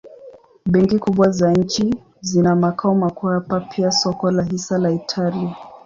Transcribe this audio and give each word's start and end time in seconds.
Benki 0.65 0.99
kubwa 0.99 1.29
za 1.31 1.51
nchi 1.53 1.95
zina 2.21 2.55
makao 2.55 2.95
makuu 2.95 3.27
hapa 3.27 3.59
pia 3.59 3.91
soko 3.91 4.31
la 4.31 4.43
hisa 4.43 4.77
la 4.77 4.91
Italia. 4.91 5.55